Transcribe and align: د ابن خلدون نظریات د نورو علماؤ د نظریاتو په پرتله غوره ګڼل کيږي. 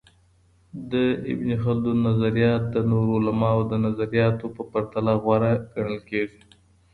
د 0.91 0.93
ابن 1.31 1.49
خلدون 1.63 1.97
نظریات 2.09 2.63
د 2.75 2.75
نورو 2.91 3.11
علماؤ 3.19 3.59
د 3.71 3.73
نظریاتو 3.85 4.45
په 4.55 4.63
پرتله 4.71 5.13
غوره 5.23 5.51
ګڼل 5.73 5.99
کيږي. 6.09 6.41